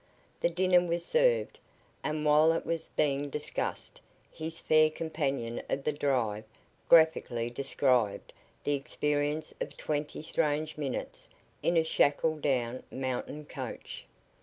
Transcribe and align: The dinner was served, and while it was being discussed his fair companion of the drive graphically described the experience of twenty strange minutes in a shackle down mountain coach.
The 0.39 0.49
dinner 0.49 0.83
was 0.83 1.05
served, 1.05 1.59
and 2.03 2.25
while 2.25 2.53
it 2.53 2.65
was 2.65 2.87
being 2.95 3.29
discussed 3.29 4.01
his 4.31 4.59
fair 4.59 4.89
companion 4.89 5.61
of 5.69 5.83
the 5.83 5.93
drive 5.93 6.43
graphically 6.89 7.51
described 7.51 8.33
the 8.63 8.73
experience 8.73 9.53
of 9.61 9.77
twenty 9.77 10.23
strange 10.23 10.75
minutes 10.75 11.29
in 11.61 11.77
a 11.77 11.83
shackle 11.83 12.37
down 12.37 12.81
mountain 12.89 13.45
coach. 13.45 14.07